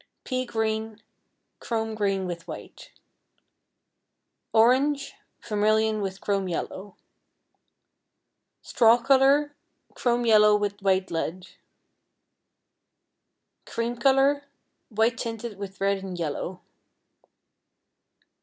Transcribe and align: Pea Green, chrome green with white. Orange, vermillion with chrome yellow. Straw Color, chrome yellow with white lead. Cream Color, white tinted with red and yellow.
Pea 0.23 0.47
Green, 0.47 0.99
chrome 1.59 1.93
green 1.93 2.25
with 2.25 2.47
white. 2.47 2.91
Orange, 4.51 5.13
vermillion 5.43 6.01
with 6.01 6.19
chrome 6.21 6.47
yellow. 6.47 6.95
Straw 8.63 8.97
Color, 8.97 9.55
chrome 9.93 10.25
yellow 10.25 10.55
with 10.55 10.81
white 10.81 11.11
lead. 11.11 11.49
Cream 13.67 13.95
Color, 13.95 14.45
white 14.89 15.19
tinted 15.19 15.59
with 15.59 15.79
red 15.79 15.99
and 15.99 16.17
yellow. 16.17 16.61